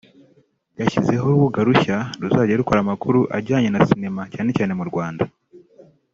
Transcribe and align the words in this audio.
yashyizeho 0.79 1.23
urubuga 1.27 1.59
rushya 1.67 1.97
ruzajya 2.21 2.59
rukora 2.59 2.79
amakuru 2.85 3.19
ajyanye 3.37 3.69
na 3.71 3.81
cinema 3.89 4.21
cyane 4.33 4.49
cyane 4.57 4.73
mu 4.79 4.83
Rwanda 4.89 5.23